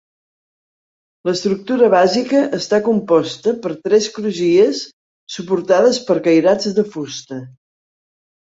L'estructura 1.29 1.89
bàsica 1.93 2.41
està 2.59 2.79
composta 2.87 3.53
per 3.67 3.73
tres 3.89 4.07
crugies 4.17 4.81
suportades 5.37 6.01
per 6.09 6.17
cairats 6.31 6.75
de 6.81 6.91
fusta. 6.97 7.43